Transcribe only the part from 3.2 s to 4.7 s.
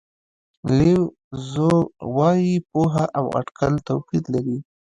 اټکل توپیر لري.